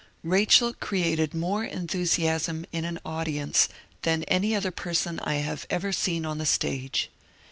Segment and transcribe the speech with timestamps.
[0.23, 3.69] Rachel created more enthusiasm in an audience
[4.01, 7.11] than any other person I have ever seen on the stage.